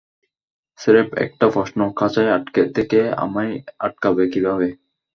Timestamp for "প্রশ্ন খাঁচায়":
1.49-2.31